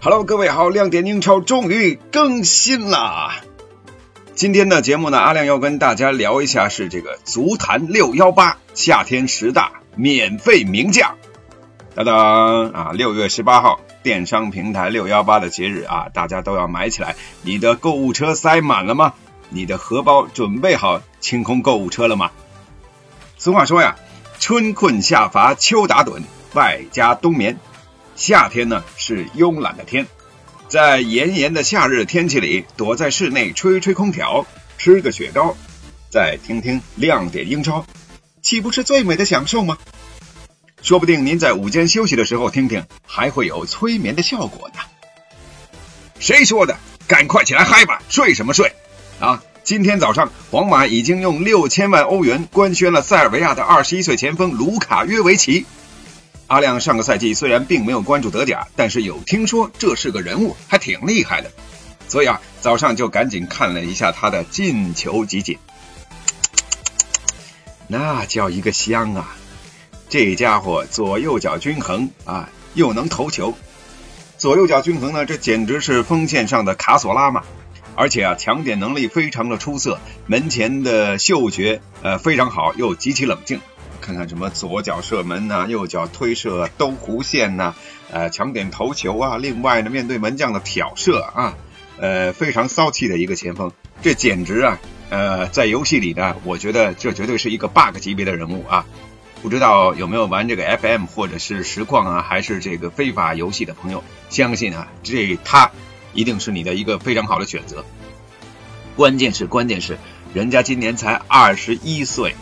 [0.00, 3.40] Hello，各位好，亮点英超终于更新啦！
[4.36, 11.16] 今天的节目呢，阿亮要跟大家聊一下是这个足坛六幺八夏天十大免费名将。
[11.96, 17.16] 当当啊，六月十八号，电商平台六幺八的节日啊，大家都要买起来。
[17.42, 19.14] 你的购物车塞满了吗？
[19.48, 22.30] 你的荷包准备好清空购物车了吗？
[23.36, 23.96] 俗话说呀，
[24.38, 26.22] 春困夏乏秋打盹，
[26.54, 27.58] 外加冬眠。
[28.18, 30.08] 夏天呢是慵懒的天，
[30.66, 34.44] 在炎炎的夏日天气里，躲在室内吹吹空调，
[34.76, 35.56] 吃个雪糕，
[36.10, 37.86] 再听听亮点英超，
[38.42, 39.78] 岂不是最美的享受吗？
[40.82, 44.80] 说不定您在午间休息的时候听听，还会有催眠的效果呢。
[46.18, 46.76] 谁说的？
[47.06, 48.02] 赶快起来嗨吧！
[48.08, 48.72] 睡什么睡？
[49.20, 49.40] 啊！
[49.62, 55.64] 今天早上，皇马已经用六千万欧元官宣了塞尔维亚的二十一岁前锋卢卡约维奇。
[56.48, 61.52] 阿亮上个赛季虽然并没有关注德甲，但是有听说这是个人物，还挺厉害的，
[62.08, 65.58] 所以啊，早上就赶紧看了一下他的进球集锦，
[67.86, 69.36] 那叫一个香啊！
[70.08, 73.54] 这家伙左右脚均衡啊，又能投球，
[74.38, 77.42] 左右脚均衡呢，这简直是锋线上的卡索拉嘛！
[77.94, 83.60] 而且啊，抢点能力非常的出色，门前的嗅觉呃非常好，又极其冷静。
[84.00, 87.74] 看看什么左脚射门呐，右脚推射兜弧线呐，
[88.10, 89.38] 呃，抢点头球啊。
[89.38, 91.56] 另外呢，面对门将的挑射啊，
[91.98, 94.78] 呃，非常骚气的一个前锋，这简直啊，
[95.10, 98.86] 呃，在游戏里呢，我觉得这绝对是一个 bug 级别的人物啊。
[99.40, 105.70] 不知道有没有玩这个 FM 或者是实况啊，还是这个非法游戏的朋友，相信啊，这他
[106.12, 107.84] 一定是你的一个非常好的选择。
[108.96, 109.96] 关键是关键是，
[110.34, 112.34] 人家今年才二十一岁。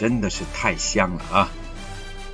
[0.00, 1.48] 真的是太香了啊！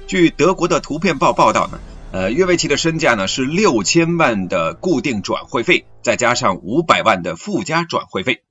[0.07, 1.81] 据德国的图片报报道呢，
[2.13, 8.43] 呃，约维奇的身价呢是六千万的固定转会费，再加上五百万的附加转会费。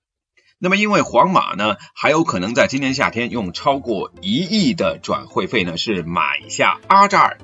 [0.57, 7.37] 那么，因为皇马呢还有可能在今年夏天用超过一亿的转会费呢是买下阿扎尔，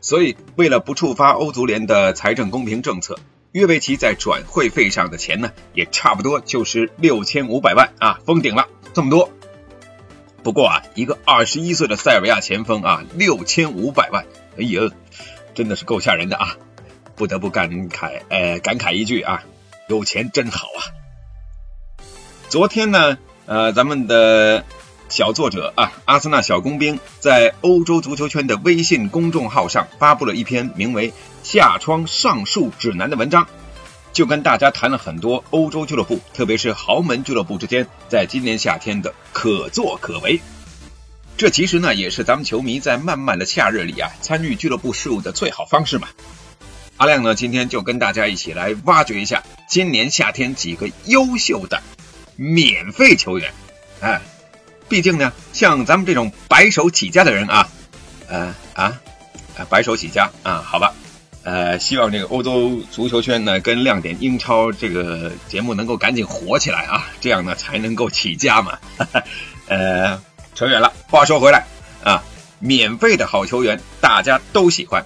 [0.00, 3.18] 所以为了不触发欧足联的财政公平政策，
[3.50, 9.28] 约维奇在转会费上的钱呢也差不多就是六千五百万啊，封顶了这么多。
[10.42, 14.24] 不过啊，一个二十一岁的塞尔维亚前锋啊，六千五百万，
[14.58, 14.90] 哎呀，
[15.54, 16.56] 真的是够吓人的啊！
[17.14, 19.44] 不得不感慨，呃，感慨一句啊，
[19.88, 20.80] 有钱真好啊！
[22.48, 24.64] 昨天呢，呃，咱们的
[25.10, 31.10] 小作者啊，阿森纳小工兵在欧洲足球圈的微信公众号上发布了一篇名为
[31.42, 33.46] 《下窗上树指南》的文章。
[34.12, 40.40] 就跟大家谈了很多欧洲俱乐部，特别是豪门俱乐部之间，在今年夏天的可作可为。
[41.36, 46.08] 这其实呢，也是咱们球迷在漫漫的夏日里啊，参与俱乐部事务的最好方式嘛。
[46.98, 51.82] 阿亮呢，今天就跟大家一起来挖掘一下今年夏天几个优秀的
[52.36, 53.52] 免费球员。
[54.00, 54.20] 哎，
[54.88, 57.68] 毕竟呢，像咱们这种白手起家的人啊，
[58.28, 59.00] 呃啊，
[59.70, 60.92] 白手起家啊，好吧。
[61.42, 68.78] 呃，希望这个欧洲足球圈呢，跟亮点英超这个节目能够赶紧火起来啊，这样呢才能够起家嘛。
[69.66, 70.20] 呃，
[70.54, 71.64] 扯远了，话说回来
[72.04, 72.22] 啊，
[72.58, 75.04] 免费的好球员大家都喜欢。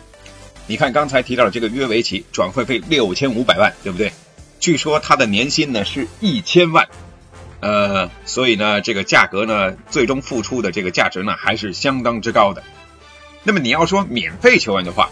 [0.66, 4.12] 你看刚才提到的这个约维奇，转会费六千五百万，对不对？
[4.58, 6.88] 据说他的年薪呢是一千万，
[7.60, 12.64] 呃，所以呢这个价格呢，最终付出的这个价值呢还是相当之高的。
[13.42, 15.10] 那么你要说免费球员的话，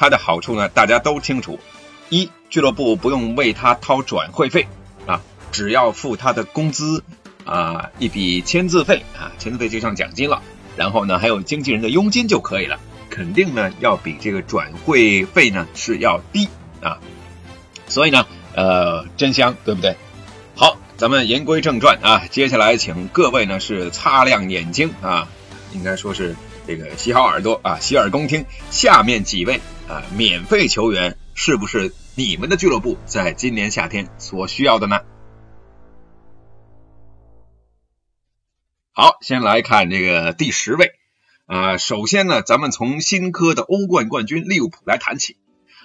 [0.00, 1.60] 它的好处呢，大家都清楚。
[2.08, 4.66] 一，俱乐部不用为他掏转会费
[5.06, 5.20] 啊，
[5.52, 7.04] 只要付他的工资
[7.44, 10.40] 啊，一笔签字费啊，签字费就像奖金了。
[10.74, 12.80] 然后呢，还有经纪人的佣金就可以了，
[13.10, 16.48] 肯定呢要比这个转会费呢是要低
[16.80, 16.96] 啊。
[17.86, 19.94] 所以呢，呃，真香，对不对？
[20.56, 25.28] 好，咱们言归正传啊，接下来请各位呢是擦亮眼睛啊，
[25.74, 26.34] 应该说是
[26.70, 29.60] 这个洗好耳朵啊，洗耳恭听下面几位。
[29.88, 35.00] 啊，免费球员是不是你们的俱乐部在今年夏天所需要的呢？
[38.92, 40.92] 好，先来看这个第十位
[41.46, 41.76] 啊。
[41.76, 45.38] 首先呢，咱们从新科的欧冠冠军利物浦来谈起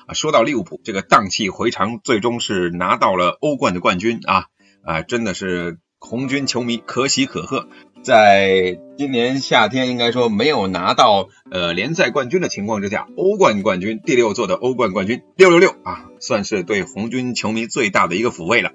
[0.05, 0.13] 啊。
[0.13, 4.45] 说到利物浦，这个荡气回肠，最终是拿到了欧冠的冠军啊
[4.83, 7.67] 啊，真的是红军球迷可喜可贺。
[8.03, 18.71] 在今年夏天，应该说没有拿到呃联赛冠军的情况之下，欧冠冠军第六座的欧冠冠军六六六啊，算是对红军球迷最大的一个抚慰了。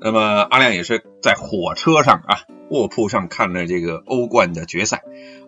[0.00, 5.02] 那么阿亮也是在火车上啊卧铺上看了这个欧冠的决赛，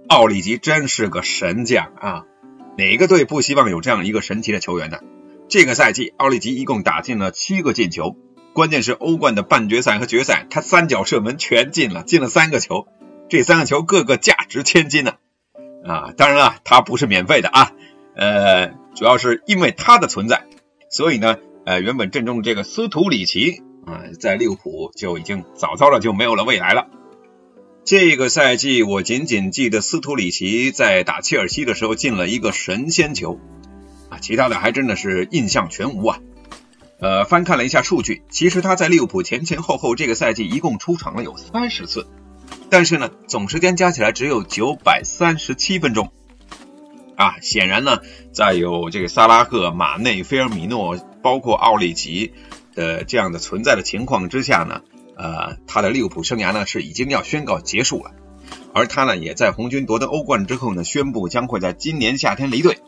[0.09, 2.25] 奥里吉真是个神将啊！
[2.79, 4.99] 哪个队不希望有这样一个神奇的球员呢？
[5.49, 8.17] 这个赛季奥利吉一共打进了七个进球，
[8.54, 12.87] 关键是欧冠的半决赛和决赛，他三脚射门全进了，进了三个球，
[13.31, 15.14] 这三个球个个价值千金呢。
[15.84, 17.72] 啊，当然了，他不是免费的啊，
[18.14, 20.44] 呃，主要是因为他的存在，
[20.90, 26.88] 所以呢，呃，原本阵中这个斯图里奇啊，在利物浦就已经早早的就没有了未来了。
[27.84, 33.40] 这个赛季我仅仅记得斯图里奇在打切尔西的时候进了一个神仙球
[34.10, 36.20] 啊，其他的还真的是印象全无啊。
[37.02, 42.06] 呃，翻看了一下数据，其实他在利物浦前前后后这个赛季一共出场了有三十次。
[42.70, 46.12] 但是呢，总时间加起来只有九百三十七分钟，
[47.16, 47.99] 啊，显然呢，
[48.32, 52.34] 在有这个萨拉赫、马内、菲尔米诺，包括奥利吉
[52.76, 54.82] 的这样的存在的情况之下呢，
[55.16, 58.12] 呃，他的利物浦生涯呢是已经要宣告结束了，
[58.72, 62.78] 而他呢也在红军夺得欧冠之后呢，宣布将会在今年夏天离队。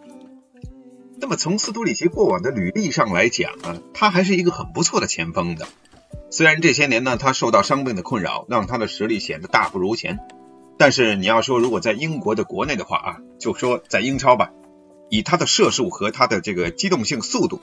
[1.20, 5.66] 那么从斯图里奇过往的履历上来讲啊，他还是一个很不错的前锋的。
[6.30, 10.18] 虽然这些年呢，他受到伤病的困扰，让他的实力显得大不如前，
[10.78, 14.50] 但是你要说如果在英国的国内的话啊，就说在英超吧，
[15.10, 17.60] 以他的射术和他的这个机动性速度，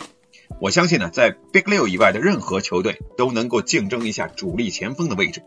[0.62, 5.44] 我相信呢，在 Big 六以外的任何球队都能够竞争一下主力前锋的位置。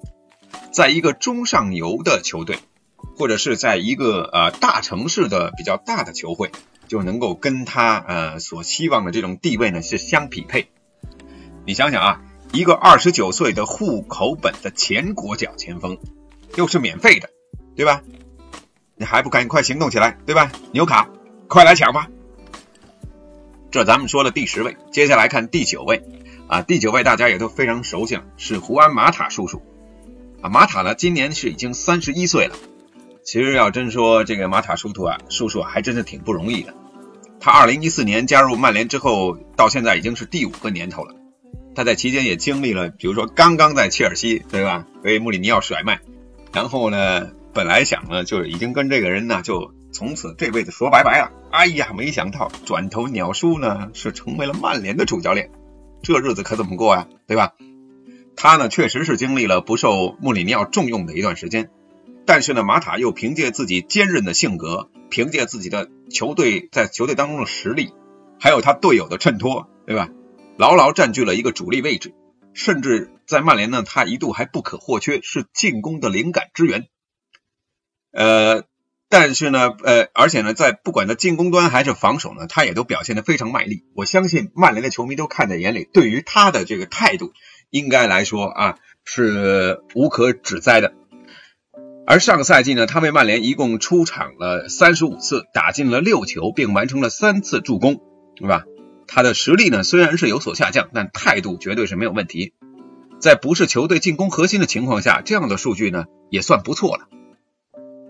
[0.73, 2.59] 在一个中上游的球队，
[3.17, 6.51] 或者是在一个呃大城市的比较大的球会，
[6.95, 10.69] 就能够跟他呃所希望的这种地位呢是相匹配。
[11.67, 12.21] 你想想啊。
[12.53, 15.99] 一个二十九岁的户口本的前国脚前锋，
[16.55, 17.29] 又是免费的，
[17.75, 18.01] 对吧？
[18.95, 20.53] 你还不赶快行动起来，对吧？
[20.71, 21.09] 纽卡，
[21.49, 22.09] 快来抢吧！
[23.73, 26.05] 这咱们说了第十位，接下来看第九位
[26.47, 29.61] 啊，第九位大家也都非常熟悉了，是胡安马塔叔叔
[30.41, 30.49] 啊。
[30.49, 32.55] 马塔呢，今年是已经三十一岁了。
[33.25, 36.73] 其实要真说这个马塔叔叔啊，叔叔还真是挺不容易的。
[37.41, 41.15] 他二零一四年加入曼联之后，到现在已经是第五个年头了。
[41.75, 44.87] 他在期间也经历了，比如说刚刚在切尔西，对吧？
[45.03, 46.01] 被穆里尼奥甩卖，
[46.53, 51.33] 然后呢，本来想呢，就是已经跟这个人呢，就从此这辈子说拜拜了。
[51.51, 55.51] 哎呀，没想到转头鸟叔呢，是成为了曼联的主教练，
[56.03, 57.09] 这日子可怎么过呀？
[57.27, 57.55] 对吧？
[58.37, 61.71] 他呢，确实是经历了不受穆里尼奥重用的一段时间，
[62.25, 67.93] 但是呢，马塔又凭借自己坚韧的性格，凭借自己的球队在球队当中的实力，
[68.39, 70.11] 还有他队友的衬托，对吧？
[70.57, 72.15] 牢牢占据了一个主力位置，
[72.53, 76.87] 甚至在曼联呢，他一度还不可或缺，是进攻的灵感之源。
[78.13, 78.63] 呃，
[79.09, 83.85] 但是呢，呃，而且呢，在不管在进攻端还是防守呢，他也都表现的非常卖力。
[83.97, 87.33] 我相信曼联的球迷都看在眼里，对于他的这个态度，
[87.71, 90.95] 应该来说啊，是无可指摘的。
[92.07, 98.01] 而上个赛季呢，他为曼联一共出场了三十五次，打进了六球，并完成了三次助攻，
[98.37, 98.65] 对吧？
[99.07, 102.53] 他的实力呢虽然是有所下降，但态度绝对是没有问题。
[103.21, 107.09] 在不是球队进攻核心的情况下，这样的数据呢也算不错了。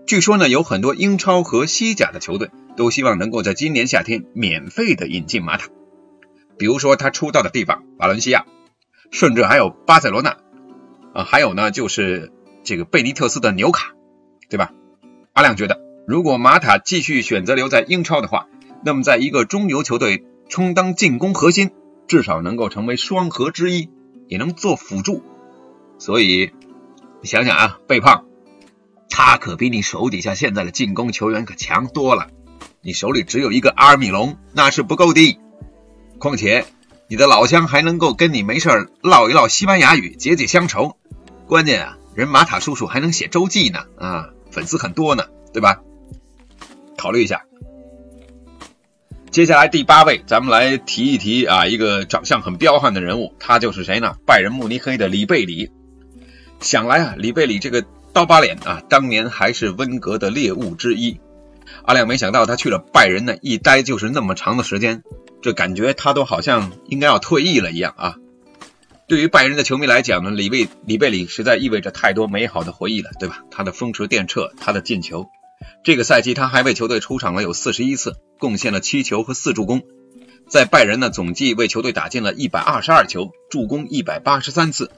[0.07, 5.67] 据说呢，有很多英超和西甲的球队都希望能够在今年夏天免费的引进马塔，
[6.57, 8.45] 比如说他出道的地方瓦伦西亚，
[9.09, 10.37] 甚至还有巴塞罗那
[11.13, 12.31] 啊，还有呢就是
[12.65, 13.93] 这个贝尼特斯的纽卡，
[14.49, 14.73] 对吧？
[15.31, 18.47] 阿亮觉得，如果马塔继续选择留在英超的话，
[18.83, 20.25] 那么在一个中游球队。
[20.47, 21.71] 充当进攻核心，
[22.07, 23.89] 至少能够成为双核之一，
[24.27, 25.23] 也能做辅助。
[25.97, 26.51] 所以
[27.19, 28.25] 你想想啊，贝胖，
[29.09, 32.27] 他可比你手底下现在的进攻球员可强多了。
[32.83, 35.39] 你手里只有一个阿尔米隆，那是不够的。
[36.19, 36.63] 况且
[37.09, 40.95] 你的老乡还能够跟你没事唠一唠西班牙语，解解乡愁。
[41.47, 45.81] 关键啊，人马塔叔叔还能写周记呢，啊，粉丝很多呢，对吧？
[46.97, 47.43] 考虑一下。
[49.31, 54.15] 接下来第八位，咱们来提一提啊，一个长相很彪悍的人物，他就是谁呢？
[54.25, 55.71] 拜仁慕尼黑的里贝里。
[56.61, 61.19] 想来啊，里贝里这个刀疤脸啊，当年还是温格的猎物之一。
[61.83, 65.03] 阿亮没想到他去了拜仁呢，一待就是那么长的时间，
[65.41, 68.15] 这感觉他都好像应该要退役了一样啊。
[69.07, 73.43] 对于拜仁的球迷来讲呢，里贝里贝里实在意味着太多美好的回忆了，对吧？
[73.51, 75.27] 他的风驰电掣，他的进球。
[75.83, 79.83] 这个赛季他还为球队出场了有四十一次，贡献了七球和四助攻。
[80.47, 84.89] 在拜仁呢，总计为球队打进了一百二十二球，助攻一百八十三次。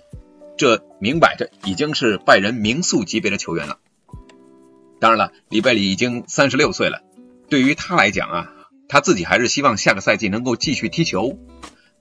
[0.58, 3.78] 这明摆着已经是拜仁名宿级别的球员了。
[5.00, 7.02] 当然了，里贝里已经三十六岁了，
[7.50, 8.54] 对于他来讲啊，
[8.88, 11.38] 他自己还是希望下个赛季能够继续踢球。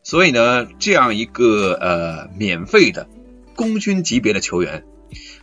[0.07, 3.09] 所以呢，这样一个呃免费的
[3.57, 4.85] 功勋级别的球员，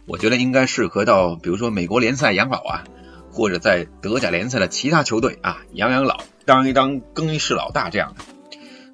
[0.06, 2.84] 我觉得应该适合到比如说美国联赛养老啊。
[3.36, 8.24] 或者在德甲联赛的其他球队啊养养老，当一当更衣室老大这样的，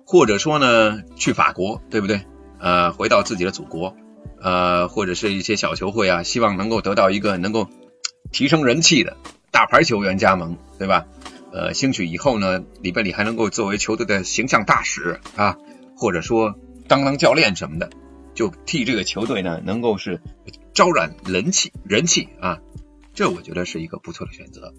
[0.05, 2.21] 或者说呢去法国，对不对？
[2.57, 3.97] 呃，回到自己的祖国，
[4.41, 7.67] 呃，或者是一些小球会啊，希望能够得到一个能够
[8.31, 9.17] 提升人气的
[9.51, 11.05] 大牌球员加盟，对吧？
[11.51, 15.57] 呃，兴许以后呢，里贝里还能够作为球队的形象大使啊，
[15.95, 17.89] 或者说当当教练什么的，
[18.33, 20.21] 就替这个球队呢能够是
[20.73, 22.59] 招揽人气人气啊，
[23.13, 24.73] 这我觉得是一个不错的选择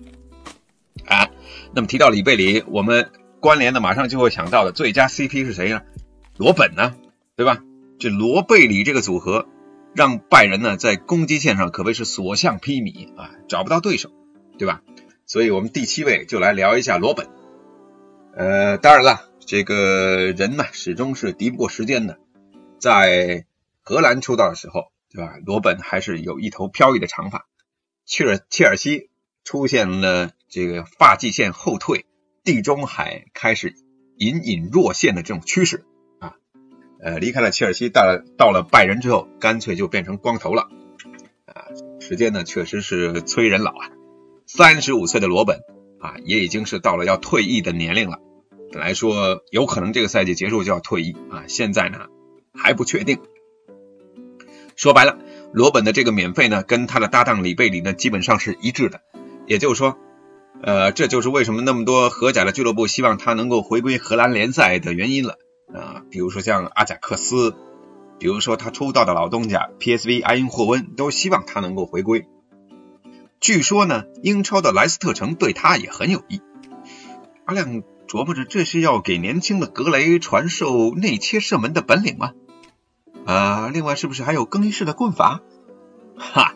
[1.06, 1.28] 啊。
[1.74, 3.10] 那么提到里贝里，我们
[3.40, 5.82] 关联的马上就会想到的最佳 CP 是谁呢？
[6.36, 6.94] 罗本呢，
[7.36, 7.58] 对吧？
[7.98, 9.46] 这罗贝里这个组合，
[9.94, 14.10] 让拜仁呢在攻击线上可谓是所向披靡啊，找不到对手，
[14.56, 14.82] 对吧？
[15.30, 17.28] 所以我们第七位就来聊一下罗本。
[18.34, 22.18] 呃，当然了，这个人呢始终是敌不过时间的。
[22.80, 23.46] 在
[23.80, 25.36] 荷兰出道的时候，对吧？
[25.46, 27.46] 罗本还是有一头飘逸的长发。
[28.06, 29.08] 切尔切尔西
[29.44, 32.06] 出现了这个发际线后退，
[32.42, 33.76] 地中海开始
[34.16, 35.84] 隐隐若现的这种趋势
[36.18, 36.34] 啊。
[37.00, 40.62] 呃，离开了切尔西，到了到了拜仁之后，干脆就变成光头了
[41.46, 41.70] 啊。
[42.00, 43.90] 时间呢，确实是催人老啊。
[44.52, 45.60] 三十五岁的罗本
[46.00, 48.18] 啊，也已经是到了要退役的年龄了。
[48.72, 52.06] 本来说有可能这个赛季结束就要退役啊，现在呢
[52.52, 53.20] 还不确定。
[54.74, 55.18] 说白了，
[55.52, 59.02] 罗本的这个免费呢，跟他的搭档里贝里呢基本上是一致的。
[59.46, 59.96] 也就是说，
[60.64, 65.36] 呃，这就是为什么那么多荷甲的俱乐部希望他能够回归荷兰联赛的原因了
[65.72, 66.02] 啊。
[66.10, 67.54] 比如说像阿贾克斯，
[68.18, 72.26] 比如说他出道的老东家 PSV 埃因霍温，都希望他能够回归。
[73.40, 76.42] 据说呢，英超的莱斯特城对他也很有意。
[77.46, 82.32] 阿亮琢磨着，这是要给年轻的格雷传授内切射门的本领吗？
[83.24, 85.40] 啊，另外是不是还有更衣室的棍法？
[86.16, 86.54] 哈，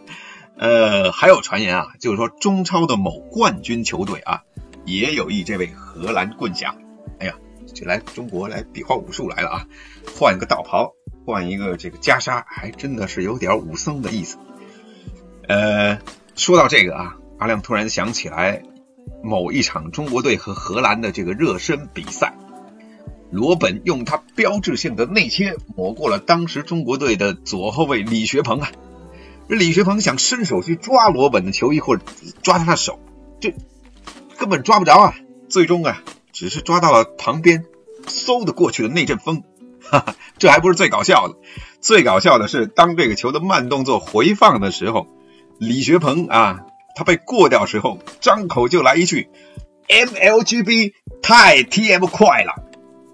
[0.58, 4.42] 呃，还有传言啊，就是说中超的某冠军球队啊，
[4.84, 6.76] 也有意这位荷兰棍侠。
[7.18, 7.34] 哎呀，
[7.72, 9.66] 就来中国来比划武术来了啊，
[10.18, 10.92] 换一个道袍，
[11.24, 14.36] 换一个这个袈裟，还真的是有点武僧的意思。
[15.48, 15.98] 呃。
[16.36, 18.62] 说到这个啊，阿亮突然想起来
[19.22, 22.34] 某一场中国队和荷兰的这个热身比赛，
[23.30, 28.70] 罗本用他标志性的内切抹过了当时中国队的左后卫李学鹏啊。
[29.48, 32.02] 这李学鹏想伸手去抓罗本的球衣或者
[32.42, 32.98] 抓他的手，
[33.40, 33.54] 这
[34.36, 35.14] 根本抓不着啊。
[35.48, 37.64] 最终啊，只是抓到了旁边
[38.06, 39.44] 嗖的过去的那阵风。
[39.80, 41.36] 哈哈，这还不是最搞笑的，
[41.80, 45.06] 最搞笑的是当这个球的慢动作回放的时候。
[45.58, 49.28] 李学鹏啊，他被过掉时候，张口就来一句
[49.88, 50.92] “MLGB
[51.22, 52.54] 太 TM 快了”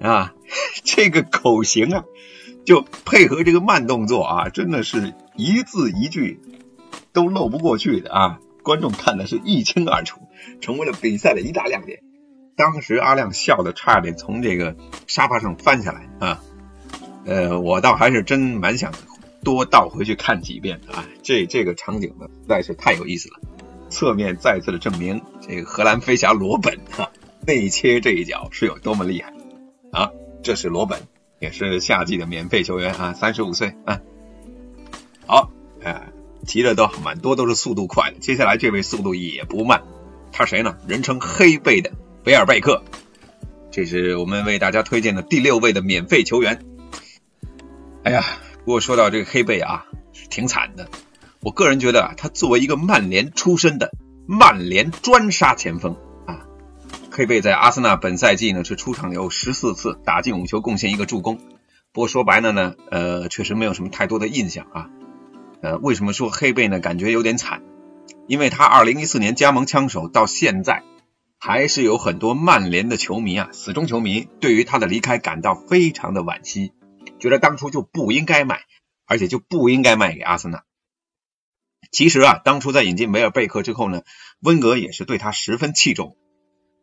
[0.01, 0.35] 啊，
[0.83, 2.05] 这个口型啊，
[2.65, 6.41] 就配合这个慢动作啊，真的是一字一句
[7.13, 10.21] 都漏不过去的啊，观众看的是一清二楚，
[10.61, 12.01] 成为了比赛的一大亮点。
[12.57, 16.43] 当时阿亮笑的差点从这个沙发上翻下来啊，
[17.25, 18.93] 呃，我倒还是真蛮想。
[19.43, 21.07] 多倒回去看几遍啊！
[21.23, 23.41] 这这个场景呢，实在是太有意思了。
[23.89, 27.11] 侧面再次的证明，这个荷兰飞侠罗本哈
[27.47, 29.33] 内切这一脚是有多么厉害
[29.93, 30.11] 啊！
[30.43, 31.01] 这是罗本，
[31.41, 34.01] 也是夏季的免费球员啊，三十五岁啊。
[35.27, 35.51] 好，
[35.83, 36.13] 哎，
[36.47, 38.13] 提的都蛮多，都是速度快。
[38.21, 39.83] 接下来这位速度也不慢，
[40.33, 40.77] 他谁呢？
[40.87, 41.93] 人称黑贝的
[42.25, 42.85] 维尔贝克，
[43.71, 46.63] 这是我们为大家推荐的第六位的免费球员。
[48.05, 48.25] 哎呀！
[48.65, 49.87] 不过说到这个黑贝啊，
[50.31, 50.89] 挺惨的。
[51.41, 53.91] 我个人觉得啊，他作为一个曼联出身的
[54.27, 56.47] 曼联专杀前锋啊，
[57.11, 61.39] 黑贝在阿森纳本赛季呢是出场有十四次，打进五球，贡献一个助攻。
[61.93, 64.91] 不过说白了呢，呃，确实没有什么太多的印象啊。
[65.63, 66.79] 呃，为什么说黑贝呢？
[66.79, 67.63] 感觉有点惨，
[68.29, 70.83] 因为他二零一四年加盟枪手到现在，
[71.39, 76.73] 还是有很多曼联的球迷啊，死忠球迷对于他的离开感到非常的惋惜。
[77.19, 78.63] 觉得当初就不应该卖，
[79.07, 80.65] 而且就不应该卖给阿森纳。
[81.91, 84.03] 其实啊，当初在引进梅尔贝克之后呢，
[84.41, 86.17] 温格也是对他十分器重。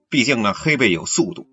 [0.10, 1.48] 毕竟呢，黑贝有速度，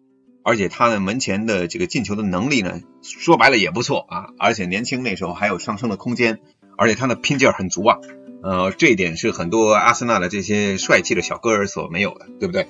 [0.45, 4.27] 而且他的门前的这个进球的能力呢，说白了也不错啊。
[4.39, 6.41] 而且年轻那时候还有上升的空间，
[6.77, 7.99] 而且他的拼劲儿很足啊。
[8.43, 12.69] 呃，这一点是很多阿森纳的这些帅气的小哥儿所没有的，对不对？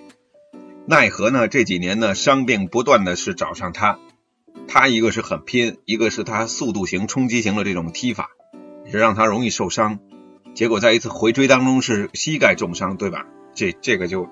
[0.87, 3.99] 奈何呢，这几年呢，伤病不断的是找上他。
[4.69, 8.31] 他一个是很拼，一个是他速度型、冲击型的这种踢法，
[8.91, 9.99] 是让他容易受伤。
[10.55, 13.27] 结果在一次回追当中是膝盖重伤，对吧？
[13.55, 14.29] 这这个就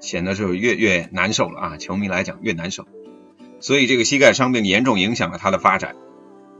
[0.00, 1.76] 显得是越越难受了啊！
[1.76, 2.86] 球迷来讲越难受。
[3.60, 5.96] 所以这个膝盖伤病严重影响了他的发展。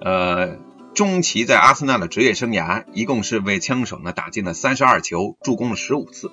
[0.00, 0.56] 呃，
[0.94, 6.30] 中期在阿森纳的职业生涯，一共是为枪手呢打进了三十二球，助攻了十五次。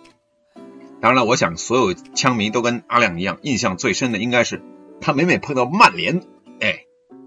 [1.01, 4.63] 当然了，我想所有枪迷都跟阿亮一样，印象最深的应该是
[5.01, 6.21] 他每每碰到曼联，
[6.59, 6.85] 哎，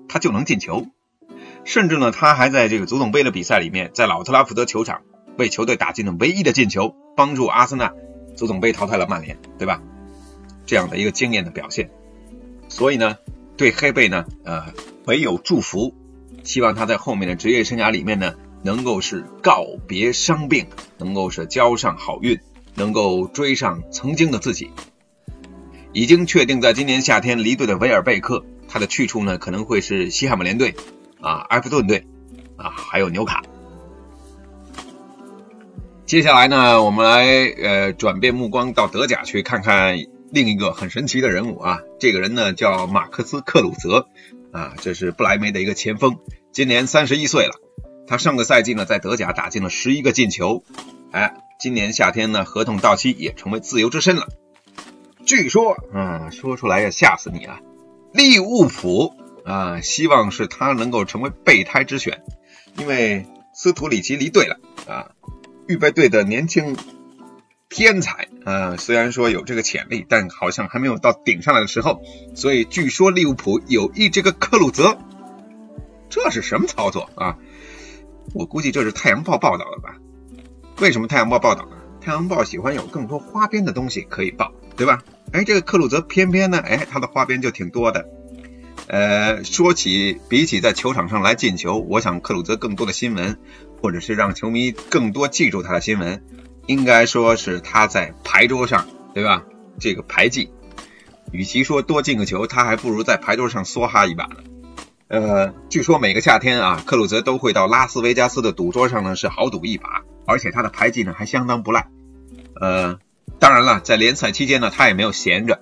[0.08, 0.86] 他就能进球。
[1.64, 5.02] 甚至呢，他还在这个足总杯的比赛里面，在老特拉福德球场
[5.36, 7.92] 为球队打进了唯一的进球，帮助阿森纳
[8.36, 9.82] 足总杯淘汰了曼联，对吧？
[10.64, 11.90] 这样的一个惊艳的表现。
[12.68, 13.18] 所以呢，
[13.56, 14.72] 对黑贝呢，呃，
[15.06, 15.94] 唯有祝福，
[16.42, 20.66] 希望他在后面的职业生涯里面呢，能够是告别伤病，
[20.98, 22.38] 能够是交上好运，
[22.74, 24.70] 能够追上曾经的自己。
[25.92, 30.74] 已经确定在今年夏天离队的维尔贝克，他的去处呢，可能会是西汉姆联队。
[31.20, 32.06] 啊，埃弗顿队
[32.56, 33.42] 啊，还有纽卡。
[36.06, 37.26] 接下来呢，我们来
[37.60, 39.98] 呃转变目光到德甲去看看
[40.30, 41.80] 另一个很神奇的人物啊。
[41.98, 44.06] 这个人呢叫马克斯克鲁泽
[44.52, 46.18] 啊，这是不莱梅的一个前锋，
[46.52, 47.60] 今年三十一岁了。
[48.06, 50.62] 他上个赛季呢在德甲打进了十一个进球，
[51.10, 54.28] 哎，今年夏天呢合同到期也成为自由之身了。
[55.26, 57.58] 据说，嗯，说出来要吓死你啊，
[58.12, 59.14] 利物浦。
[59.44, 62.22] 啊，希望是他能够成为备胎之选，
[62.76, 63.24] 因为
[63.54, 65.12] 斯图里奇离队了啊。
[65.66, 66.76] 预备队的年轻
[67.70, 72.02] 天才啊，虽然说有这个潜力，但好像还没有到顶上来的时候。
[72.34, 74.98] 所以据说利物浦有意这个克鲁泽，
[76.10, 77.38] 这是什么操作啊？
[78.34, 79.96] 我估计这是太阳报报道的吧？
[80.78, 81.76] 为什么太阳报报道呢？
[82.02, 85.02] 太阳报喜欢有更多花边的东西可以报，对吧？
[85.32, 88.08] 哎，这个克鲁泽偏偏呢，哎，他的花边就挺多的。
[88.86, 93.36] 呃，说起比起在球场上来进球，我想克鲁泽更多的新闻，
[93.82, 96.24] 或者是让球迷更多记住他的新闻，
[96.66, 99.44] 应该说是他在牌桌上，对吧？
[99.78, 100.50] 这个牌技，
[101.32, 104.36] 与其说多进个球，他还不如在牌桌上梭哈一把呢。
[105.08, 111.88] 呃，据说每个夏天啊，克鲁泽都会到拉斯维加斯的赌桌上呢是豪赌一把，而且他的牌技呢还相当不赖。
[112.60, 112.98] 呃，
[113.40, 115.60] 当然了，在联赛期间呢，他也没有闲着。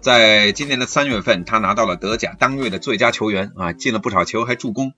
[0.00, 4.92] 在今年的三月份，他拿到了德甲当月的最佳球员啊，进了不少球，还助攻。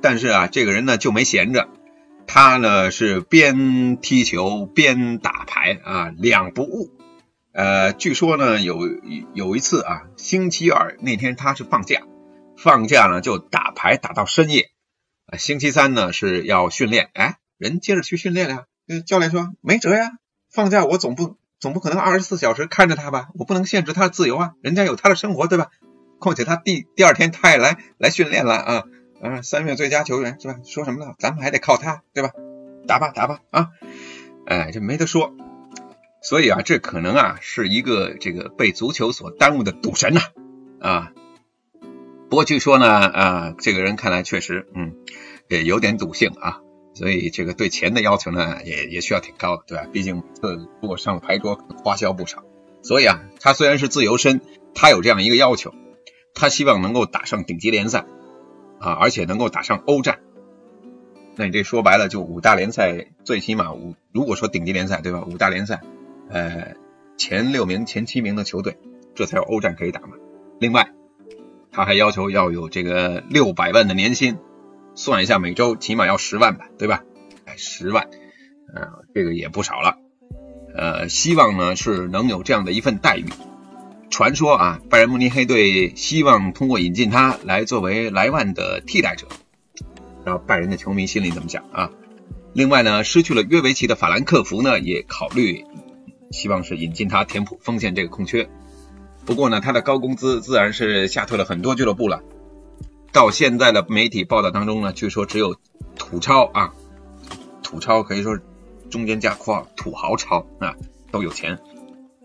[0.00, 1.68] 但是啊，这个人呢就没闲着，
[2.28, 6.92] 他呢是边踢球边打牌啊，两不误。
[7.52, 8.78] 呃，据说呢有
[9.32, 12.02] 有一次啊，星期二那天他是放假，
[12.56, 14.70] 放假呢就打牌打到深夜。
[15.26, 18.66] 啊，星期三呢是要训练，哎，人接着去训练了。
[19.06, 20.12] 教练说没辙呀，
[20.52, 21.36] 放假我总不。
[21.64, 23.28] 总不可能二十四小时看着他吧？
[23.38, 24.52] 我不能限制他的自由啊！
[24.60, 25.68] 人家有他的生活，对吧？
[26.18, 28.84] 况且他第第二天他也来来训练了啊！
[29.22, 30.56] 啊，三月最佳球员是吧？
[30.62, 31.14] 说什么呢？
[31.18, 32.32] 咱们还得靠他，对吧？
[32.86, 33.70] 打吧打吧啊！
[34.46, 35.32] 哎，这没得说。
[36.20, 40.20] 所以啊，这可能啊是一个这个被足球所耽误的赌神呐
[40.80, 41.12] 啊！
[42.28, 44.96] 不过据说呢啊，这个人看来确实嗯
[45.48, 46.60] 也有点赌性啊。
[46.94, 49.86] 所以这个对钱的要求呢，也也需要挺高的，对吧？
[49.92, 52.44] 毕竟这如果上了牌桌，花销不少。
[52.82, 54.40] 所以啊，他虽然是自由身，
[54.74, 55.74] 他有这样一个要求，
[56.34, 58.04] 他希望能够打上顶级联赛
[58.78, 60.20] 啊，而且能够打上欧战。
[61.34, 65.24] 那你这说白了，就五大联赛，最起码五，如果说顶级联赛，对吧？
[65.26, 65.80] 五大联赛，
[66.28, 66.76] 呃，
[67.16, 68.78] 前六名、前七名的球队，
[69.16, 70.10] 这才有欧战可以打嘛。
[70.60, 70.92] 另外，
[71.72, 74.38] 他还要求要有这个六百万的年薪。
[74.94, 77.02] 算一下，每周起码要十万吧，对吧？
[77.46, 78.08] 哎，十万，
[78.74, 79.98] 呃，这个也不少了。
[80.76, 83.26] 呃，希望呢是能有这样的一份待遇。
[84.10, 89.26] 传说啊，拜仁慕尼黑队希望通过引进他来作为莱万的替代者。
[90.24, 91.90] 然后拜仁的球迷心里怎么想啊？
[92.52, 95.64] 另外呢，失去了约维奇的法兰克福呢，也考虑
[96.30, 98.48] 希望是引进他填补锋线这个空缺。
[99.26, 102.22] 不过呢，他的高工资自然是吓退了很多俱乐部了。
[103.14, 105.56] 到现在的媒体报道当中呢，据说只有
[105.94, 106.74] 土超啊，
[107.62, 108.40] 土超可以说
[108.90, 110.74] 中间加括号土豪超啊
[111.12, 111.60] 都有钱。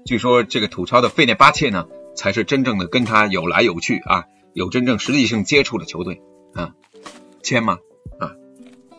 [0.03, 6.23] 据说这个土超的费内巴切呢，才是真正的跟他有来有去啊，有真正实际性接触的球队
[6.55, 6.73] 啊，
[7.43, 7.77] 签吗？
[8.17, 8.33] 啊，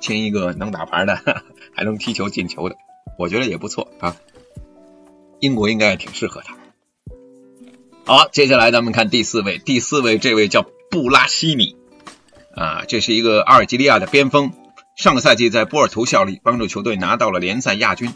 [0.01, 1.17] 签一个能打牌的，
[1.75, 2.77] 还能踢球进球的，
[3.19, 4.15] 我觉得也不错啊。
[5.41, 6.57] 英国应该挺适合他。
[8.05, 11.75] 好，接下来咱们看第四位，第四位这位叫布拉西米。
[12.55, 14.53] 啊，这是一个阿尔及利亚的边锋，
[14.97, 18.13] 上个赛季在波尔图效力，帮助球队拿到了联赛亚军。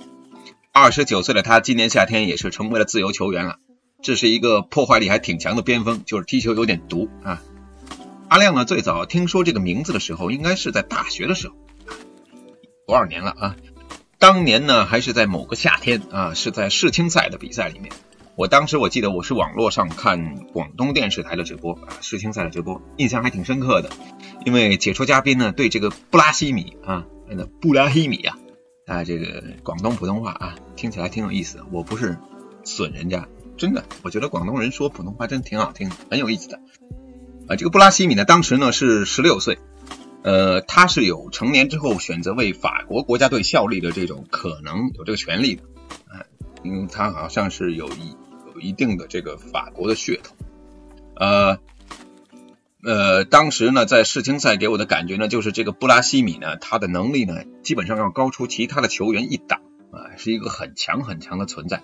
[0.72, 3.56] 二十九岁的他，今年夏天也是成为了自由球员了。
[4.02, 7.40] 这是一个破坏力还挺强的边锋，就是踢球有点毒啊。
[8.28, 11.54] 阿亮呢，最早听说这个名字的时候，应该是在大学的时候，
[12.86, 13.56] 多少年了啊？
[14.18, 17.92] 当年呢，还是在某个夏天啊，是在世青赛的比赛里面。
[18.36, 23.90] 我当时我记得我是网络上看广东电视台的直播啊，世青赛的直播，印象还挺深刻的。
[24.44, 28.36] 因为解说嘉宾呢对这个布拉西米啊，那布拉西米啊，
[28.86, 31.60] 啊这个广东普通话啊听起来挺有意思。
[31.70, 32.18] 我不是
[32.64, 36.60] 损人家，真的，我觉得广东人说普通话真挺好听，很有意思的。
[37.46, 39.58] 啊，这个布拉西米呢，当时呢是十六岁，
[40.22, 45.62] 呃，他是有成年之后选择为法国国家队效力的这种可能，有这个权利的，
[46.08, 46.26] 啊，
[46.64, 48.16] 因为他好像是有一
[48.64, 50.36] 一定的这个法国的血统，
[51.16, 51.58] 呃。
[52.86, 61.82] 呃，当时呢，在世青赛给我的感觉呢，就是这个布拉西米呢，他的能力呢，基本上要高出其他的球员一档啊，是一个很强很强的存在。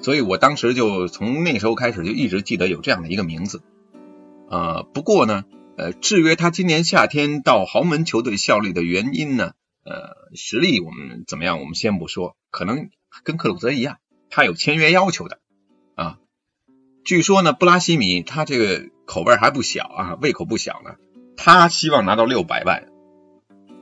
[0.00, 3.62] 所以我当时就从那时候开始就一直记得有这样的一个名字
[4.48, 4.84] 啊。
[4.94, 5.44] 不过呢，
[5.76, 9.54] 呃，制约他今年夏天到豪门球队效力的原因呢，
[9.84, 12.90] 呃，实力我们怎么样，我们先不说，可能
[13.24, 13.96] 跟克鲁泽一样，
[14.30, 15.40] 他有签约要求的。
[17.08, 18.90] 据说呢，布拉西米他这个。
[19.06, 20.96] 口味还不小啊，胃口不小呢。
[21.34, 22.88] 他希望拿到六百万，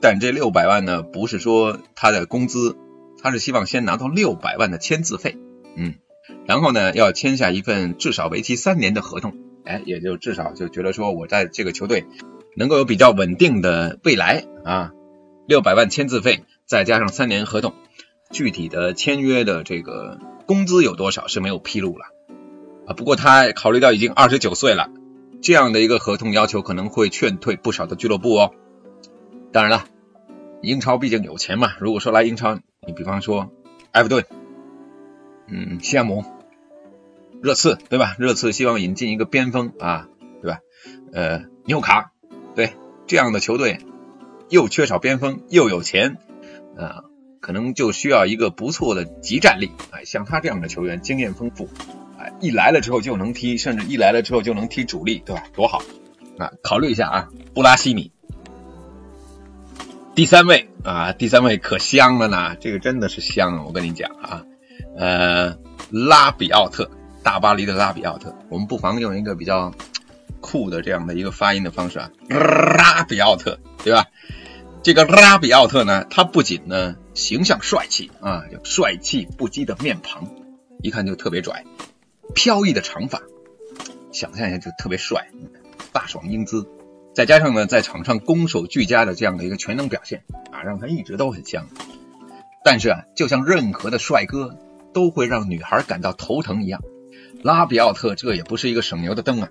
[0.00, 2.76] 但这六百万呢，不是说他的工资，
[3.20, 5.36] 他是希望先拿到六百万的签字费，
[5.74, 5.94] 嗯，
[6.46, 12.06] 然后呢，要签下一份至少为期三年的合同，哎，也就至少就觉得说我在这个球队
[12.54, 14.92] 能够有比较稳定的未来啊。
[15.48, 17.74] 六百万签字费，再加上三年合同，
[18.30, 22.04] 具体的签约的这个工资有多少是没有披露了
[22.86, 22.94] 啊。
[22.94, 24.90] 不过他考虑到已经二十九岁了。
[25.42, 28.52] 这样的一个合同要求可能会劝退不少的俱乐部哦。
[29.52, 29.84] 当然了，
[30.62, 31.74] 英超毕竟有钱嘛。
[31.78, 33.52] 如果说来英超，你比方说
[33.92, 34.24] 埃弗顿，
[35.46, 36.24] 嗯，西汉姆、
[37.42, 38.16] 热刺，对吧？
[38.18, 40.08] 热刺希望引进一个边锋啊，
[40.42, 40.60] 对吧？
[41.12, 42.12] 呃，纽卡，
[42.56, 42.72] 对
[43.06, 43.78] 这样的球队
[44.48, 46.16] 又缺少边锋又有钱
[46.76, 47.04] 啊，
[47.40, 49.70] 可能就需要一个不错的集战力。
[49.90, 51.68] 哎，像他这样的球员，经验丰富。
[52.40, 55.42] 一来了之后就能踢，甚至一来了之后就能踢主力，对吧？
[55.54, 55.82] 多好
[56.38, 56.52] 啊！
[56.62, 58.12] 考虑一下啊，布拉西米。
[60.14, 64.44] 第三位啊，第三位可香了呢，这个真的是香，我跟你讲啊，
[64.96, 65.56] 呃，
[65.90, 66.90] 拉比奥特，
[67.22, 69.72] 大巴黎的拉比奥特，我们不妨用一个比较
[70.40, 74.06] 酷的这样的一个发音的方式啊，拉比奥特，对吧？
[74.82, 80.30] 这个拉比奥特呢，他不仅呢形象帅气啊，有帅气不羁的面庞，
[80.80, 81.64] 一看就特别拽。
[82.34, 83.22] 飘逸的长发，
[84.12, 85.28] 想象一下就特别帅，
[85.92, 86.68] 大爽英姿，
[87.14, 90.24] 再加上呢，在场上攻守俱佳的这样的一个全能表现。
[90.52, 91.66] 啊，让他一直都很香。
[92.64, 94.58] 但是啊，就像任何的帅哥
[94.92, 96.82] 都会让女孩感到头疼一样，
[97.42, 99.48] 拉比奥特这也不是一个省油的灯啊。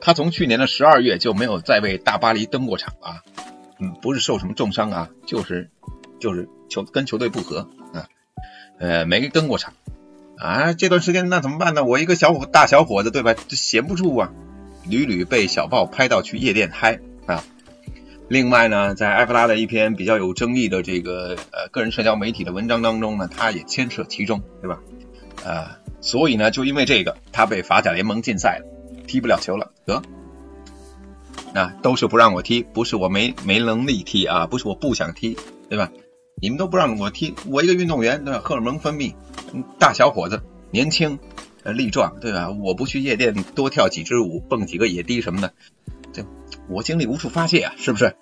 [0.00, 3.22] 他从去年的十二月就没有再为大巴黎登过场啊，
[3.78, 5.70] 嗯，不是受什么重伤啊，就是
[6.20, 7.68] 就是球跟球队不和。
[7.92, 8.08] 啊，
[8.78, 9.72] 呃，没登过场。
[10.38, 11.84] 啊，这段时间那怎么办呢？
[11.84, 13.34] 我一个小伙大小伙子，对吧？
[13.48, 14.32] 这闲不住啊，
[14.88, 17.44] 屡屡被小报拍到去夜店嗨啊。
[18.28, 24.80] 另外呢，在埃弗拉的一篇比较有争议的这个呃个人社交媒体的文章当中呢，他也牵涉其中，对吧？
[25.44, 28.66] 啊，所以呢，就因为这个，他被法甲联盟禁赛了，
[29.06, 29.70] 踢不了球了。
[29.84, 30.02] 得，
[31.52, 35.36] 那都是不让我踢，不是我没没能力踢啊，不是我不想踢，
[35.68, 35.90] 对吧？
[36.40, 38.40] 你们都不让我踢，我一个运动员，对吧？
[38.44, 39.14] 荷尔蒙分泌。
[39.78, 41.18] 大小伙子，年轻，
[41.64, 42.50] 力壮，对吧？
[42.50, 45.52] 我不去夜店多跳几支舞，蹦几个野迪什么的，
[46.12, 46.24] 这
[46.68, 48.16] 我精力无处发泄啊，是不是？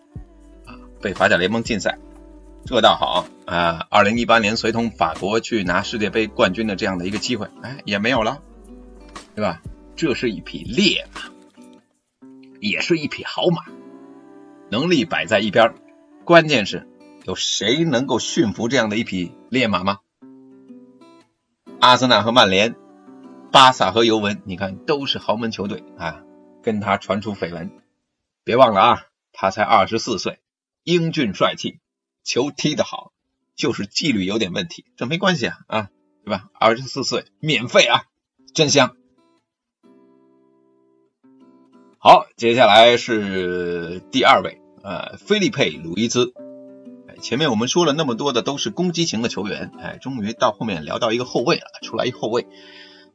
[0.67, 1.99] 啊，被法甲联盟禁赛，
[2.67, 3.87] 这倒好啊。
[3.91, 8.43] 二零一八年随同法国去拿世界杯冠军的这样的一个机会，哎，也没有了，
[9.35, 9.63] 对吧？
[9.97, 11.23] 这是一匹烈马，
[12.61, 13.63] 也是一匹好马，
[14.71, 15.75] 能力摆在一边，
[16.25, 16.87] 关键是
[17.25, 20.01] 有谁能够驯服这样的一匹烈马吗？
[21.81, 22.75] 阿森纳和曼联、
[23.53, 26.25] 巴萨和尤文，你看都是豪门球队啊，
[26.63, 27.71] 跟他传出绯闻。
[28.45, 30.41] 别忘了啊，他才二十四岁，
[30.83, 31.79] 英俊帅气，
[32.25, 33.13] 球踢得好，
[33.55, 35.89] 就是纪律有点问题，这没关系啊啊，
[36.25, 36.49] 对吧？
[36.55, 38.03] 二十四岁，免费啊，
[38.53, 38.97] 真香。
[41.99, 46.35] 好，接下来是第二位，呃，菲利佩·鲁伊兹。
[47.23, 52.49] 前面我们说了那么多的都是攻击型的球员，哎，终于到后面聊到一个后卫了，出来一后卫，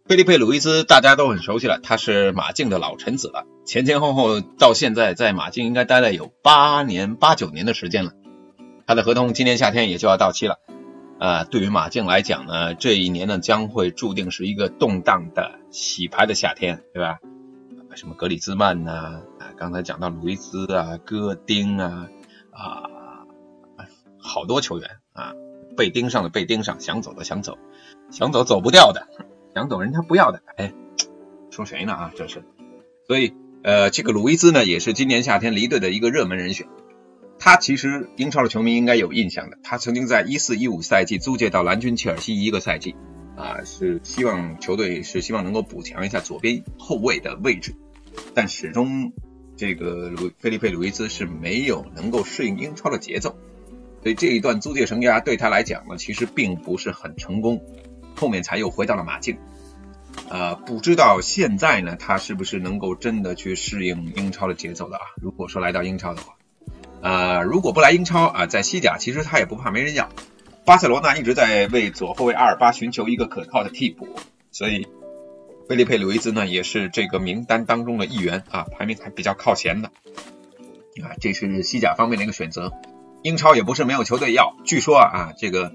[0.08, 8.14] 贝利佩·鲁伊兹大家都很熟悉了，他是马竞的老臣子了，前前后后到现在在马竞应该待了有八年八九年的时间了，
[8.88, 10.60] 他的合同今年夏天也就要到期了，
[11.20, 17.20] 啊，对于马竞来讲呢，这一年呢将会注定是一个动荡的洗牌的夏天，对吧？
[17.94, 22.08] 什么格里兹曼呐，啊，刚才讲到鲁伊兹啊，戈丁啊，
[22.52, 22.97] 啊。
[24.38, 25.34] 好多球员啊，
[25.76, 27.58] 被盯上的被盯上，想走的想走，
[28.12, 29.08] 想走走不掉的，
[29.56, 30.76] 想走人家不要的，哎，
[31.50, 32.12] 说谁呢啊？
[32.16, 32.44] 这是，
[33.08, 36.68] 所以呃，这个鲁伊兹呢，也是今年夏天离队的一个热门人选。
[37.40, 42.96] 他其实英超的球迷应该有印象的，他曾经在一四一五赛季租借到蓝军切尔西一个赛季，
[43.36, 47.74] 啊，是希望球队是希望能够补强一下左边后卫的位置，
[48.36, 49.14] 但始终
[49.56, 53.36] 这个鲁菲利佩鲁伊兹是没有能够适应英超的节奏，
[54.08, 57.62] 所以这一段租借生涯对他来讲呢，其实并不是很成功，
[58.16, 59.38] 后面才又回到了马竞，
[60.30, 65.04] 啊，不知道现在呢，他是不是能够真的去适应英超的节奏了啊？
[65.22, 66.38] 如果说来到英超的话，
[67.02, 70.08] 啊，如果不来英超啊，在西甲其实他也不怕没人要。
[70.64, 74.08] 巴塞罗那一直在为左后卫阿尔巴寻求一个可靠的替补，
[74.52, 74.88] 所以
[75.68, 79.90] 菲利佩·鲁伊兹呢也是这个名单当中的一员啊，排名还比较靠前的
[81.04, 82.72] 啊，这是西甲方面的一个选择。
[83.22, 85.74] 英超也不是没有球队要，据说啊，这个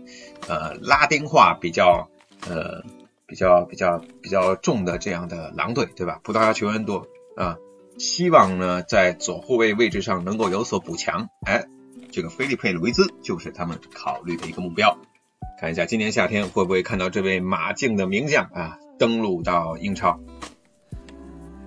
[0.48, 2.08] 呃拉丁化比较
[2.48, 2.82] 呃
[3.26, 6.20] 比较比较比较重的这样的狼队，对吧？
[6.22, 7.56] 葡萄牙球员多啊，
[7.98, 11.64] 希望呢在左后卫位置上能够有所补强，哎。
[12.14, 14.98] 这个菲利佩·鲁伊兹就是他们考虑的一个目标。
[15.58, 20.20] 看一下今年夏天会不会看到这位马竞的名将啊登陆到英超。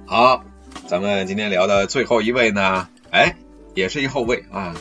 [0.06, 0.44] 好，
[0.86, 3.36] 咱们今天聊的最后一位呢，哎，
[3.74, 4.76] 也是一后卫啊。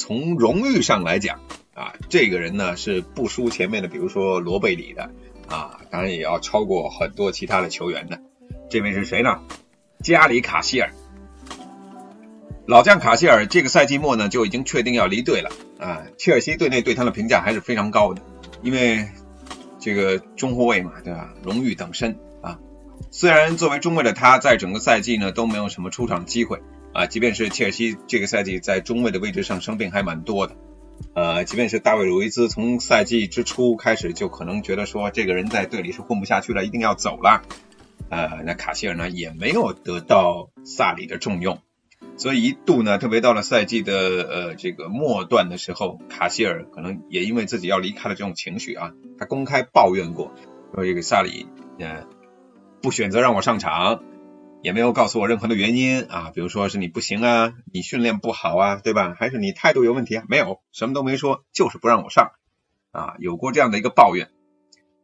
[0.00, 1.40] 从荣誉上来讲
[1.74, 5.10] 啊，这个人呢是不输前面的，比如说罗贝里的
[5.46, 8.18] 啊，当然也要超过很多其他的球员的。
[8.70, 9.42] 这位是谁呢？
[10.02, 10.90] 加里·卡希尔。
[12.64, 18.22] 老将卡希尔这个赛季末呢就已经确定要离队了啊，切尔西队内对他的评价还是非常高的，
[18.62, 19.06] 因为
[19.78, 21.28] 这个中后卫嘛，对吧？
[21.42, 22.58] 荣誉等身啊。
[23.10, 26.58] 虽然作为中卫的他在整个赛季呢都没有什么出场机会
[26.92, 30.56] 啊，即便是切尔西这个赛季在中卫的位置上生病还蛮多的，
[31.14, 37.42] 呃，即便是大卫·鲁伊兹从赛季之初开始就可能觉得说这个人在队里是混不下去了，一定要走了，
[38.08, 41.58] 呃，那卡希尔呢也没有得到萨里的重用。
[42.16, 50.32] 所以一度呢，特别到了赛季的呃这个末段的时候，卡希尔可能也因为自己要离开的这种情绪啊，他公开抱怨过，
[50.74, 51.46] 说这个萨里
[51.78, 52.04] 呃
[52.82, 54.02] 不选择让我上场，
[54.62, 59.14] 也没有告诉我任何的原因啊，比如说是你不行啊，你训练不好啊，对吧？
[59.18, 60.24] 还是你态度有问题啊？
[60.28, 62.32] 没有，什么都没说，就是不让我上
[62.92, 64.30] 啊，有过这样的一个抱怨，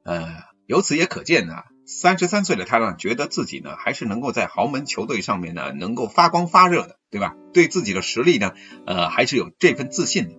[0.04, 1.54] 呃，由此也可见呢。
[1.88, 7.36] 三十三岁的他呢，觉得自己呢还是能够在豪门球队上面呢能够发光发热的，对吧？
[7.52, 8.54] 对自己的实力呢，
[8.86, 10.34] 呃，还是有这份自信的。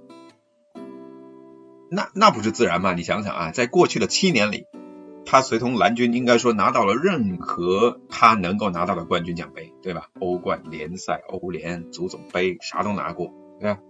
[1.90, 2.94] 那那不是自然吗？
[2.94, 4.66] 你想想啊，在过去的七年里，
[5.30, 10.08] 他随同蓝军应该说拿到了任何他能够拿到的冠军奖杯，对吧？
[10.22, 13.82] 欧冠、联赛、欧联、足总杯，啥都拿过，对吧？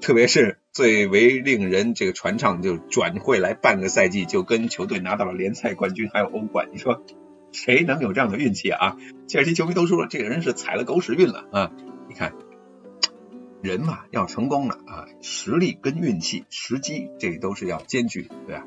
[0.00, 6.68] 特别是最为令人这个传唱，就转会来半个赛季就跟球队拿到了联赛冠军，还有欧冠。
[6.72, 7.04] 你说
[7.52, 8.96] 谁能有这样的运气啊？
[9.28, 11.70] 切尔西球迷都说了，这个人是踩了狗屎运了啊！
[12.08, 12.32] 你看，
[13.62, 18.66] 人嘛，要成功了啊，实力跟运气、时机这都是要兼具，对吧？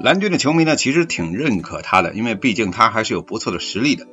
[0.00, 4.06] 蓝军的球迷呢，其实挺认可他的，因为毕竟他还是有不错的实力的。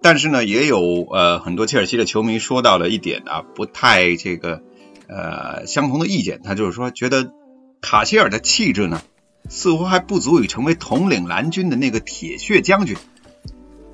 [0.00, 4.62] 但是呢，也有呃很多切尔西的球迷说到了一点啊，不太这个。
[5.10, 7.32] 呃，相同的意见，他就是说，觉得
[7.80, 9.00] 卡希尔的气质呢，
[9.48, 12.94] 似乎还不足以成为统领蓝军的那个铁血将军，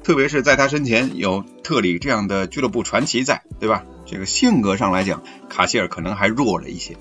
[0.03, 3.85] 特别是在他身前有特里这样的俱乐部传奇在，对吧？
[4.05, 6.97] 这个性格上来讲，卡希尔可能还弱了一些。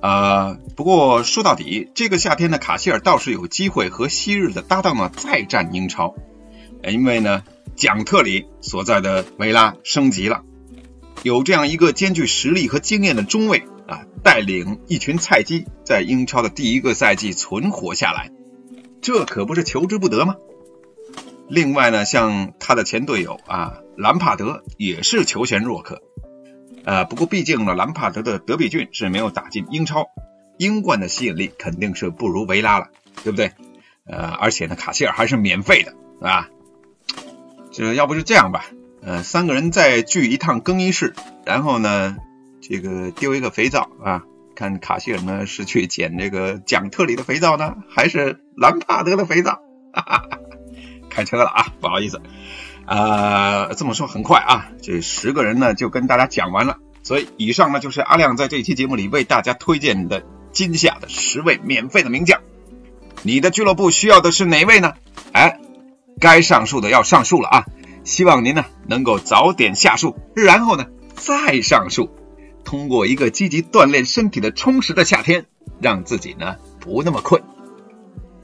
[0.00, 6.14] 啊，不过说到底，这个夏天的卡希尔倒是有机会和昔日的搭档呢再战英超，
[6.82, 7.42] 因为呢，
[7.76, 10.42] 蒋特里所在的维拉升级了。
[11.22, 18.30] 有这样一个兼具实力和经验的中卫啊，带领一群菜鸡在英超的第一个赛季存活下来，
[19.02, 20.36] 这可不是求之不得吗？
[21.46, 26.00] 另外呢，像他的前队友啊，兰帕德也是求贤若渴，
[26.84, 30.08] 呃，不过毕竟呢，兰帕德的德比郡是没有打进英超，
[30.58, 32.88] 英冠的吸引力肯定是不如维拉了，
[33.22, 33.52] 对不对？
[34.06, 36.48] 呃，而且呢，卡希尔还是免费的，啊，
[37.70, 38.64] 这要不就这样吧。
[39.02, 41.14] 呃，三个人再聚一趟更衣室，
[41.46, 42.16] 然后呢，
[42.60, 49.62] 这个丢一个肥皂啊，看卡希尔呢是去捡这个蒋特里的肥皂呢，还是兰帕德的肥皂？
[49.92, 50.38] 哈哈哈，
[51.08, 52.20] 开车了啊，不好意思，
[52.90, 62.40] 啊，这么说很快啊，这十个人呢就跟大家讲完了，所以以上呢就是阿亮在这一期节目里为大家推荐的今夏的十位免费的名将，
[63.22, 64.94] 你的俱乐部需要的是哪位呢？
[65.30, 65.60] 哎，
[66.18, 67.64] 该上树的要上树了啊。
[68.02, 72.10] 希望您呢能够早点下树，然后呢再上树，
[72.64, 75.46] 通过一个积极锻炼身体的充实的夏天，
[75.80, 77.40] 让自己呢不那么困。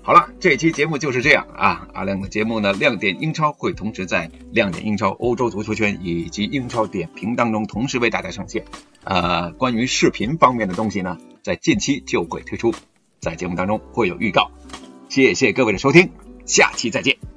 [0.07, 1.89] 好了，这期节目就是这样啊。
[1.93, 8.65] 阿亮的节目呢，亮点英超会同时在亮点英超欧洲足球圈以及英超点评当中同时为大家上线。
[9.03, 12.73] 呃，关于视频方面的东西呢，在近期就会推出，
[13.19, 14.53] 在节目当中会有预告。
[15.09, 16.09] 谢谢各位的收听，
[16.45, 17.36] 下期再见。